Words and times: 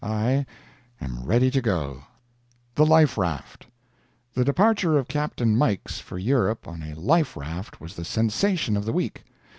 I 0.03 0.47
am 0.99 1.25
ready 1.25 1.51
to 1.51 1.61
go. 1.61 2.05
THE 2.73 2.87
LIFE 2.87 3.19
RAFT 3.19 3.67
The 4.33 4.43
departure 4.43 4.97
of 4.97 5.07
Capt. 5.07 5.45
Mikes 5.45 5.99
for 5.99 6.17
Europe 6.17 6.67
on 6.67 6.81
a 6.81 6.99
life 6.99 7.37
raft 7.37 7.79
was 7.79 7.95
the 7.95 8.03
sensation 8.03 8.75
of 8.75 8.85
the 8.85 8.93
week. 8.93 9.23